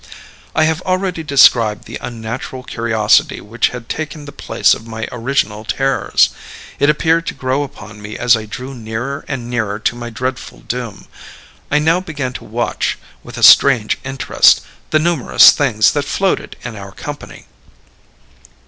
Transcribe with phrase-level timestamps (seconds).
[0.55, 5.63] "I have already described the unnatural curiosity which had taken the place of my original
[5.63, 6.29] terrors.
[6.79, 10.61] It appeared to grow upon me as I drew nearer and nearer to my dreadful
[10.61, 11.05] doom.
[11.69, 16.75] I now began to watch, with a strange interest, the numerous things that floated in
[16.75, 17.45] our company.